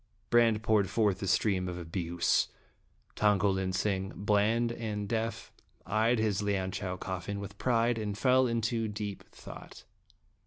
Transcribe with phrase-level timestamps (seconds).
[0.31, 2.47] Brande poured forth a stream of abuse.
[3.13, 5.51] Tong ko lin sing, bland and deaf,
[5.85, 9.83] eyed his Lianchau coffin with pride, and fell into deep thought.